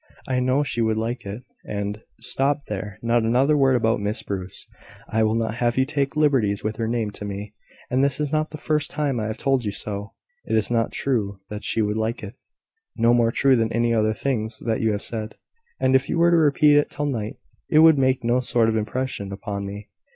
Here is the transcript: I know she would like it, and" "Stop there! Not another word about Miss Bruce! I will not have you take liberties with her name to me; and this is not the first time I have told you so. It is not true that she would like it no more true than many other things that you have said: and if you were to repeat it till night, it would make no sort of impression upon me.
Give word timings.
I 0.27 0.39
know 0.39 0.63
she 0.63 0.81
would 0.81 0.97
like 0.97 1.27
it, 1.27 1.43
and" 1.63 2.01
"Stop 2.31 2.65
there! 2.67 2.97
Not 3.03 3.21
another 3.21 3.55
word 3.55 3.75
about 3.75 3.99
Miss 3.99 4.23
Bruce! 4.23 4.65
I 5.07 5.21
will 5.21 5.35
not 5.35 5.57
have 5.57 5.77
you 5.77 5.85
take 5.85 6.15
liberties 6.17 6.63
with 6.63 6.77
her 6.77 6.87
name 6.87 7.11
to 7.11 7.23
me; 7.23 7.53
and 7.91 8.03
this 8.03 8.19
is 8.19 8.31
not 8.31 8.49
the 8.49 8.57
first 8.57 8.89
time 8.89 9.19
I 9.19 9.27
have 9.27 9.37
told 9.37 9.63
you 9.63 9.71
so. 9.71 10.13
It 10.45 10.55
is 10.57 10.71
not 10.71 10.91
true 10.91 11.39
that 11.51 11.63
she 11.63 11.83
would 11.83 11.97
like 11.97 12.23
it 12.23 12.33
no 12.95 13.13
more 13.13 13.31
true 13.31 13.55
than 13.55 13.69
many 13.71 13.93
other 13.93 14.15
things 14.15 14.57
that 14.65 14.81
you 14.81 14.91
have 14.91 15.03
said: 15.03 15.35
and 15.79 15.95
if 15.95 16.09
you 16.09 16.17
were 16.17 16.31
to 16.31 16.37
repeat 16.37 16.77
it 16.77 16.89
till 16.89 17.05
night, 17.05 17.37
it 17.69 17.77
would 17.85 17.99
make 17.99 18.23
no 18.23 18.39
sort 18.39 18.69
of 18.69 18.75
impression 18.75 19.31
upon 19.31 19.67
me. 19.67 19.89